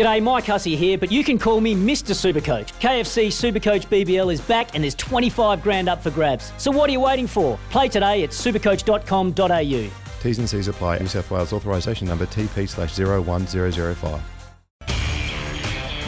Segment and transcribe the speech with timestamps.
[0.00, 2.14] G'day, Mike Hussey here, but you can call me Mr.
[2.14, 2.72] Supercoach.
[2.80, 6.54] KFC Supercoach BBL is back and there's 25 grand up for grabs.
[6.56, 7.58] So what are you waiting for?
[7.68, 9.90] Play today at supercoach.com.au.
[10.22, 11.00] T's and C's apply.
[11.00, 14.22] New South Wales authorisation number TP slash 01005.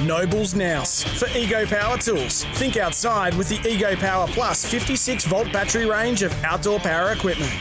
[0.06, 2.44] Nobles Nouse for Ego Power Tools.
[2.54, 7.52] Think outside with the Ego Power Plus 56 volt battery range of outdoor power equipment.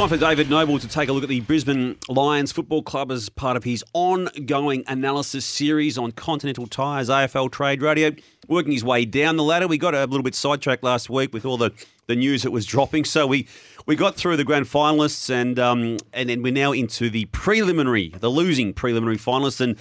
[0.00, 3.28] Time for David Noble to take a look at the Brisbane Lions Football Club as
[3.28, 8.12] part of his ongoing analysis series on Continental Tires AFL Trade Radio.
[8.48, 11.44] Working his way down the ladder, we got a little bit sidetracked last week with
[11.44, 11.72] all the,
[12.06, 13.04] the news that was dropping.
[13.04, 13.46] So we,
[13.84, 18.08] we got through the grand finalists and um, and then we're now into the preliminary,
[18.20, 19.60] the losing preliminary finalists.
[19.60, 19.76] And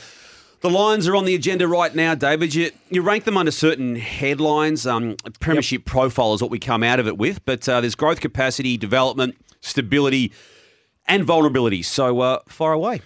[0.59, 2.53] the Lions are on the agenda right now, David.
[2.53, 4.85] You, you rank them under certain headlines.
[4.85, 5.85] Um, premiership yep.
[5.85, 9.37] profile is what we come out of it with, but uh, there's growth capacity, development
[9.61, 10.31] stability,
[11.07, 11.81] and vulnerability.
[11.83, 13.01] So uh, far away.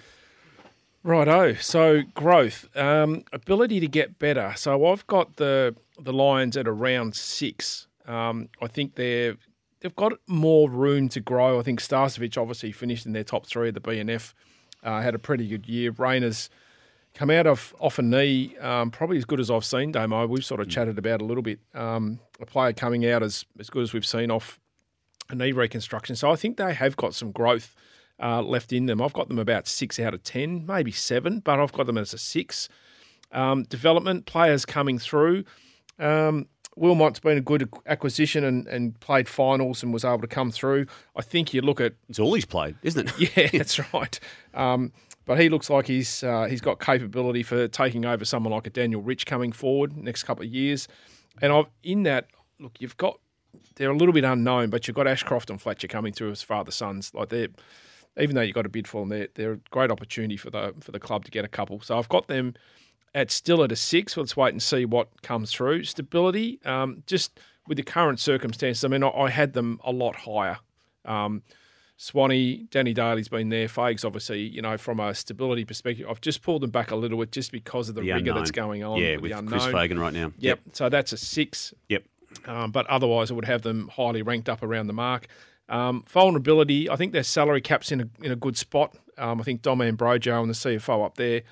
[1.04, 1.54] Righto.
[1.56, 4.54] So growth, um, ability to get better.
[4.56, 7.88] So I've got the the Lions at around six.
[8.08, 9.36] Um, I think they're
[9.82, 11.60] they've got more room to grow.
[11.60, 14.34] I think Starcevich obviously finished in their top three of the BNF.
[14.82, 15.92] Uh, had a pretty good year.
[15.92, 16.50] Rayner's
[17.14, 19.92] come out of off a knee, um, probably as good as I've seen.
[19.92, 21.60] Damo, we've sort of chatted about a little bit.
[21.74, 24.60] Um, a player coming out as as good as we've seen off
[25.30, 26.16] a knee reconstruction.
[26.16, 27.76] So I think they have got some growth
[28.22, 29.02] uh, left in them.
[29.02, 32.14] I've got them about six out of 10, maybe seven, but I've got them as
[32.14, 32.70] a six.
[33.32, 35.44] Um, development, players coming through.
[36.00, 40.52] Um, Wilmot's been a good acquisition and, and played finals and was able to come
[40.52, 40.88] through.
[41.16, 43.38] I think you look at it's all he's played, isn't it?
[43.38, 44.20] yeah, that's right.
[44.54, 44.92] Um,
[45.26, 48.72] but he looks like he's uh, he's got capability for taking over someone like a
[48.72, 50.88] Daniel Rich coming forward next couple of years.
[51.42, 52.28] And I've in that
[52.60, 53.20] look, you've got
[53.76, 56.72] they're a little bit unknown, but you've got Ashcroft and Fletcher coming through as father
[56.72, 57.12] sons.
[57.14, 57.50] Like they're
[58.20, 60.74] even though you've got a bid for them, they're, they're a great opportunity for the
[60.82, 61.82] for the club to get a couple.
[61.82, 62.54] So I've got them
[63.16, 64.16] at still at a six.
[64.18, 65.84] Let's wait and see what comes through.
[65.84, 68.84] Stability, um, just with the current circumstances.
[68.84, 70.60] I mean, I, I had them a lot higher.
[71.06, 71.44] Um,
[71.98, 73.68] Swanee, Danny Daly's been there.
[73.68, 77.18] Fags, obviously, you know, from a stability perspective, I've just pulled them back a little
[77.20, 78.36] bit just because of the, the rigor unknown.
[78.36, 79.00] that's going on.
[79.00, 80.26] Yeah, with, with Chris Fagan right now.
[80.26, 80.34] Yep.
[80.40, 80.60] yep.
[80.74, 81.74] So that's a six.
[81.90, 82.04] Yep.
[82.46, 85.28] Um, but otherwise, I would have them highly ranked up around the mark.
[85.70, 88.96] Um, vulnerability, I think their salary cap's in a, in a good spot.
[89.18, 91.44] Um, I think Dom Ambrogio and the CFO up there,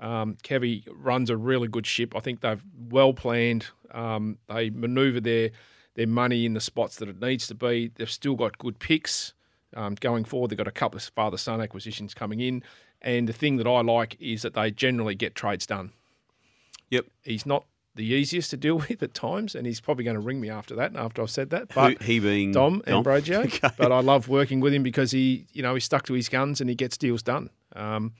[0.00, 2.14] um, Kevy runs a really good ship.
[2.16, 3.66] I think they've well planned.
[3.92, 5.50] Um, they manoeuvre their
[5.94, 7.92] their money in the spots that it needs to be.
[7.94, 9.34] They've still got good picks
[9.76, 10.50] um, going forward.
[10.50, 12.62] They've got a couple of father son acquisitions coming in,
[13.02, 15.92] and the thing that I like is that they generally get trades done.
[16.90, 20.20] Yep, he's not the easiest to deal with at times, and he's probably going to
[20.20, 20.96] ring me after that.
[20.96, 23.04] After I've said that, but Who, he being Dom, Dom?
[23.04, 23.44] Ambrogio.
[23.44, 23.70] okay.
[23.76, 26.60] But I love working with him because he, you know, he's stuck to his guns
[26.60, 27.50] and he gets deals done.
[27.74, 28.12] Um,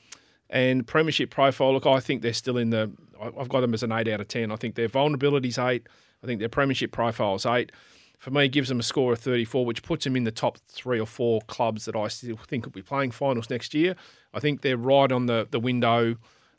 [0.50, 2.90] and premiership profile, look, I think they're still in the.
[3.20, 4.50] I've got them as an eight out of ten.
[4.50, 5.86] I think their vulnerabilities eight.
[6.22, 7.72] I think their premiership profile is eight.
[8.18, 11.00] For me, gives them a score of 34, which puts them in the top three
[11.00, 13.96] or four clubs that I still think will be playing finals next year.
[14.32, 16.14] I think they're right on the, the window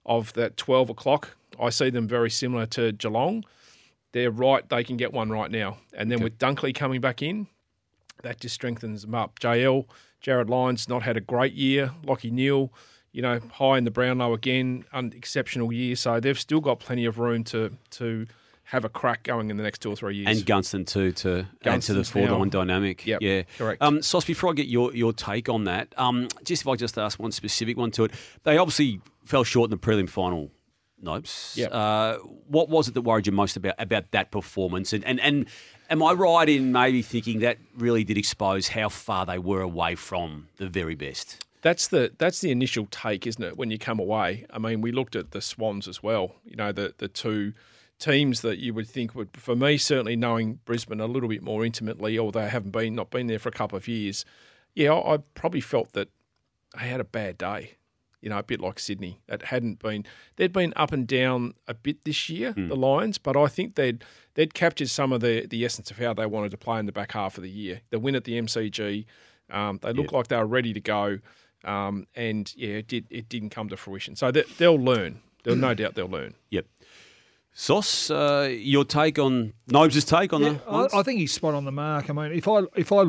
[0.06, 3.44] of that 12 o'clock I see them very similar to Geelong.
[4.12, 5.78] They're right; they can get one right now.
[5.94, 6.26] And then okay.
[6.26, 7.48] with Dunkley coming back in,
[8.22, 9.40] that just strengthens them up.
[9.40, 9.86] JL
[10.24, 11.92] Jarryd Lyons not had a great year.
[12.06, 12.72] Lachie Neale,
[13.12, 15.96] you know, high in the Brownlow again, an exceptional year.
[15.96, 18.28] So they've still got plenty of room to to
[18.66, 20.36] have a crack going in the next two or three years.
[20.36, 23.06] And Gunston too to Gunston's add to the four line dynamic.
[23.06, 23.82] Yep, yeah, correct.
[23.82, 26.98] Um, Sauce, before I get your, your take on that, um, just if I just
[26.98, 28.12] ask one specific one to it,
[28.44, 30.50] they obviously fell short in the prelim final
[31.04, 31.54] Nobes.
[31.58, 31.70] Yep.
[31.72, 34.94] Uh, what was it that worried you most about about that performance?
[34.94, 35.48] And, and and
[35.90, 39.96] am I right in maybe thinking that really did expose how far they were away
[39.96, 41.46] from the very best?
[41.62, 43.58] That's the that's the initial take, isn't it?
[43.58, 46.36] When you come away, I mean, we looked at the Swans as well.
[46.44, 47.54] You know, the the two
[48.00, 51.64] teams that you would think would, for me, certainly knowing Brisbane a little bit more
[51.64, 54.26] intimately, although I haven't been not been there for a couple of years.
[54.74, 56.10] Yeah, I, I probably felt that
[56.78, 57.76] they had a bad day
[58.24, 59.20] you know, a bit like Sydney.
[59.28, 60.06] It hadn't been
[60.38, 62.70] they'd been up and down a bit this year, mm.
[62.70, 64.04] the Lions, but I think they'd
[64.36, 66.94] they'd captured some of the the essence of how they wanted to play in the
[66.94, 67.82] back half of the year.
[67.90, 69.06] The win at the MCG,
[69.52, 70.14] um, they looked yep.
[70.14, 71.20] like they were ready to go,
[71.66, 74.16] um, and yeah, it did it didn't come to fruition.
[74.16, 75.20] So they, will learn.
[75.44, 76.34] There's no doubt they'll learn.
[76.50, 76.66] Yep.
[77.52, 80.72] Sauce, uh, your take on Nobes' take on yeah, the?
[80.72, 82.10] I, I, think he's spot on the mark.
[82.10, 83.04] I mean, if I if I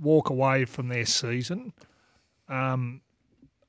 [0.00, 1.72] walk away from their season,
[2.48, 3.02] um,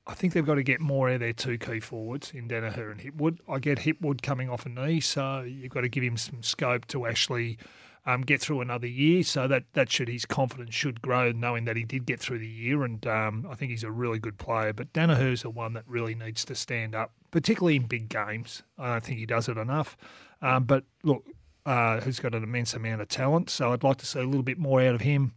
[0.06, 2.92] I think they've got to get more out of their two key forwards in Daniher
[2.92, 3.38] and Hipwood.
[3.48, 6.86] I get Hipwood coming off a knee, so you've got to give him some scope
[6.88, 7.58] to actually
[8.06, 9.24] um, get through another year.
[9.24, 12.46] So that that should his confidence should grow, knowing that he did get through the
[12.46, 14.72] year, and um, I think he's a really good player.
[14.72, 18.62] But Daniher's the one that really needs to stand up, particularly in big games.
[18.78, 19.96] I don't think he does it enough.
[20.40, 21.26] Um, but look,
[21.64, 24.44] uh, who's got an immense amount of talent, so I'd like to see a little
[24.44, 25.32] bit more out of him.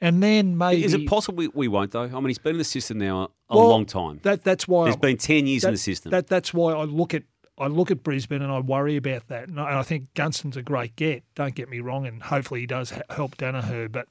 [0.00, 2.04] And then maybe Is it possible we, we won't though?
[2.04, 4.20] I mean, he's been in the system now a Well, long time.
[4.22, 6.10] That that's why He's I- been ten years in the system.
[6.10, 7.24] That that's why I look at
[7.58, 9.48] I look at Brisbane and I worry about that.
[9.48, 11.22] And I, and I think Gunston's a great get.
[11.34, 14.06] Don't get me wrong, and hopefully he does help Daniher, but.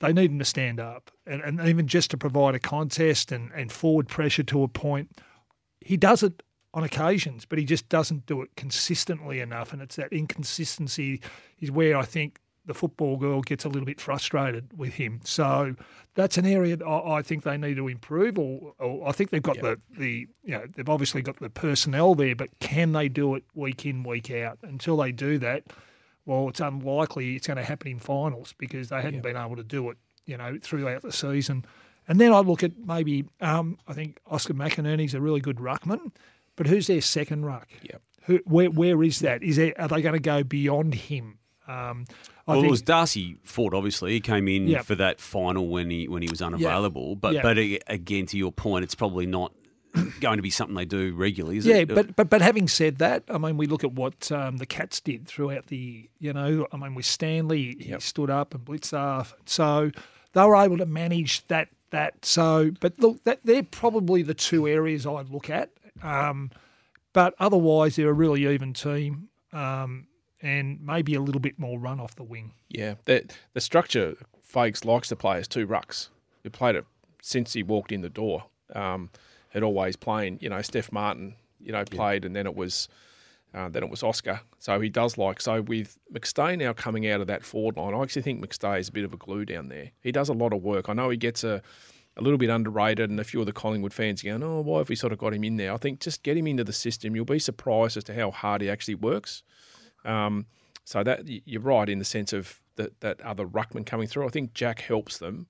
[0.00, 3.50] They need him to stand up, and, and even just to provide a contest and,
[3.52, 5.18] and forward pressure to a point.
[5.80, 6.42] He does it
[6.74, 9.72] on occasions, but he just doesn't do it consistently enough.
[9.72, 11.22] And it's that inconsistency
[11.60, 15.20] is where I think the football girl gets a little bit frustrated with him.
[15.24, 15.74] So
[16.14, 18.38] that's an area that I, I think they need to improve.
[18.38, 22.14] Or, or I think they've got the, the you know they've obviously got the personnel
[22.14, 24.58] there, but can they do it week in week out?
[24.62, 25.64] Until they do that,
[26.26, 29.64] well, it's unlikely it's going to happen in finals because they hadn't been able to
[29.64, 31.64] do it, you know, throughout the season.
[32.06, 36.12] And then I look at maybe um, I think Oscar McInerney's a really good ruckman,
[36.56, 37.68] but who's their second ruck?
[37.82, 38.02] Yep.
[38.26, 39.42] Who, where where is that?
[39.42, 41.38] Is there, are they going to go beyond him?
[41.66, 42.04] Um,
[42.46, 43.72] well, think, it was Darcy Fort.
[43.74, 44.82] Obviously, he came in Yeah.
[44.82, 47.16] for that final when he when he was unavailable.
[47.16, 47.42] But Yeah.
[47.42, 49.52] but again, to your point, it's probably not
[50.20, 51.70] going to be something they do regularly, is it?
[51.70, 51.88] yeah, it?
[51.94, 55.00] but, but but having said that, I mean, we look at what um, the Cats
[55.00, 58.02] did throughout the, you know, I mean, with Stanley, he Yep.
[58.02, 59.90] stood up and blitzed off, so
[60.32, 61.68] they were able to manage that.
[61.90, 65.70] That so, but look, that they're probably the two areas I'd look at.
[66.02, 66.50] Um,
[67.12, 70.08] but otherwise, they're a really even team, um,
[70.44, 72.52] and maybe a little bit more run off the wing.
[72.68, 73.24] Yeah, the
[73.54, 74.16] the structure
[74.48, 76.10] Fages likes to play as two rucks.
[76.42, 76.84] He played it
[77.22, 78.44] since he walked in the door.
[78.74, 79.10] Um,
[79.48, 82.88] had always playing, you know, Steph Martin, you know, played, and then it was
[83.54, 84.40] uh, then it was Oscar.
[84.58, 87.94] So he does like so with McStay now coming out of that forward line.
[87.94, 89.92] I actually think McStay is a bit of a glue down there.
[90.00, 90.88] He does a lot of work.
[90.88, 91.62] I know he gets a
[92.16, 94.78] a little bit underrated, and a few of the Collingwood fans are going, "Oh, why
[94.78, 96.72] have we sort of got him in there?" I think just get him into the
[96.72, 97.16] system.
[97.16, 99.42] You'll be surprised as to how hard he actually works.
[100.04, 100.46] Um,
[100.84, 104.26] so that you're right in the sense of that that other ruckman coming through.
[104.26, 105.46] I think Jack helps them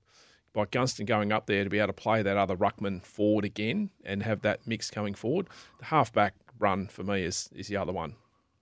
[0.53, 3.91] by Gunston going up there to be able to play that other ruckman forward again
[4.05, 5.49] and have that mix coming forward.
[5.81, 8.15] The halfback run for me is is the other one.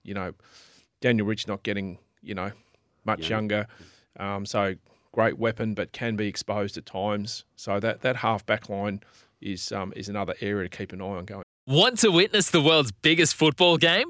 [0.03, 0.33] You know,
[0.99, 2.51] Daniel Rich not getting you know
[3.05, 3.67] much younger,
[4.19, 4.75] um, so
[5.11, 7.45] great weapon, but can be exposed at times.
[7.55, 9.01] So that that halfback line
[9.41, 11.43] is um, is another area to keep an eye on going.
[11.65, 14.09] Want to witness the world's biggest football game?